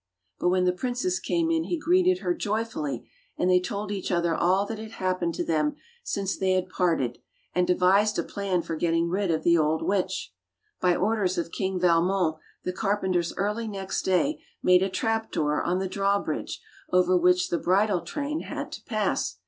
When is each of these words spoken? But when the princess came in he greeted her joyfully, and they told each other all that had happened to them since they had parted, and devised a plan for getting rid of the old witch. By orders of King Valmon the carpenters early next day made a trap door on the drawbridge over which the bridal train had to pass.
But 0.39 0.49
when 0.49 0.63
the 0.65 0.71
princess 0.73 1.19
came 1.19 1.51
in 1.51 1.65
he 1.65 1.77
greeted 1.77 2.21
her 2.21 2.33
joyfully, 2.33 3.07
and 3.37 3.47
they 3.47 3.59
told 3.59 3.91
each 3.91 4.11
other 4.11 4.33
all 4.33 4.65
that 4.65 4.79
had 4.79 4.93
happened 4.93 5.35
to 5.35 5.45
them 5.45 5.75
since 6.03 6.35
they 6.35 6.53
had 6.53 6.69
parted, 6.69 7.19
and 7.53 7.67
devised 7.67 8.17
a 8.17 8.23
plan 8.23 8.63
for 8.63 8.75
getting 8.75 9.09
rid 9.11 9.29
of 9.29 9.43
the 9.43 9.59
old 9.59 9.83
witch. 9.83 10.33
By 10.79 10.95
orders 10.95 11.37
of 11.37 11.51
King 11.51 11.79
Valmon 11.79 12.39
the 12.63 12.73
carpenters 12.73 13.35
early 13.37 13.67
next 13.67 14.01
day 14.01 14.39
made 14.63 14.81
a 14.81 14.89
trap 14.89 15.31
door 15.31 15.61
on 15.61 15.77
the 15.77 15.87
drawbridge 15.87 16.63
over 16.91 17.15
which 17.15 17.49
the 17.49 17.59
bridal 17.59 18.01
train 18.01 18.39
had 18.39 18.71
to 18.71 18.83
pass. 18.85 19.35